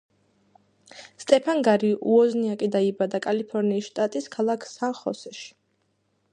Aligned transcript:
სტეფან 1.23 1.61
გარი 1.67 1.91
უოზნიაკი 2.13 2.71
დაიბადა 2.77 3.21
კალიფორნიის 3.27 3.91
შტატის 3.93 4.33
ქალაქ 4.37 4.69
სან-ხოსეში. 4.73 5.49